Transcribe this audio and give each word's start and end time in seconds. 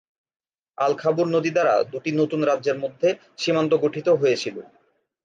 আল-খাবুর 0.77 1.27
নদী 1.27 1.51
দ্বারা 1.53 1.73
দুটি 1.91 2.11
নতুন 2.13 2.39
রাজ্যের 2.43 2.77
মধ্যে 2.83 3.09
সীমান্ত 3.37 3.71
গঠিত 3.83 4.07
হয়েছিল। 4.21 4.57